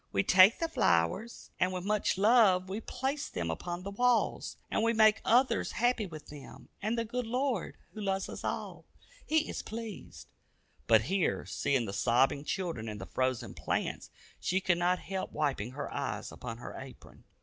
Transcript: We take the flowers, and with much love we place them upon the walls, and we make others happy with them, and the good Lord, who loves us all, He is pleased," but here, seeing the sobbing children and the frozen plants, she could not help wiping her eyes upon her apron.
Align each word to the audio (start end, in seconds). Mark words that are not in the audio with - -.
We 0.11 0.23
take 0.23 0.57
the 0.57 0.67
flowers, 0.67 1.51
and 1.59 1.71
with 1.71 1.83
much 1.85 2.17
love 2.17 2.69
we 2.69 2.81
place 2.81 3.29
them 3.29 3.51
upon 3.51 3.83
the 3.83 3.91
walls, 3.91 4.57
and 4.71 4.81
we 4.81 4.93
make 4.93 5.21
others 5.23 5.73
happy 5.73 6.07
with 6.07 6.29
them, 6.29 6.69
and 6.81 6.97
the 6.97 7.05
good 7.05 7.27
Lord, 7.27 7.77
who 7.93 8.01
loves 8.01 8.27
us 8.27 8.43
all, 8.43 8.85
He 9.27 9.47
is 9.47 9.61
pleased," 9.61 10.25
but 10.87 11.01
here, 11.03 11.45
seeing 11.45 11.85
the 11.85 11.93
sobbing 11.93 12.43
children 12.45 12.89
and 12.89 12.99
the 12.99 13.05
frozen 13.05 13.53
plants, 13.53 14.09
she 14.39 14.59
could 14.59 14.79
not 14.79 14.97
help 14.97 15.31
wiping 15.33 15.73
her 15.73 15.93
eyes 15.93 16.31
upon 16.31 16.57
her 16.57 16.75
apron. 16.79 17.23